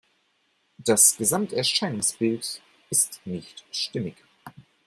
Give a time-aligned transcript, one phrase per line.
[0.79, 4.15] Das Gesamterscheinungsbild ist nicht stimmig.